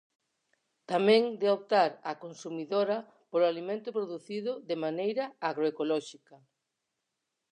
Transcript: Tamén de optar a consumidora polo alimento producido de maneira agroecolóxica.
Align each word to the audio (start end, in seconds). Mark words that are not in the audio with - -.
Tamén 0.91 1.23
de 1.41 1.47
optar 1.57 1.91
a 2.11 2.13
consumidora 2.23 2.97
polo 3.29 3.49
alimento 3.51 3.89
producido 3.97 4.51
de 4.69 4.75
maneira 4.85 5.25
agroecolóxica. 5.49 6.35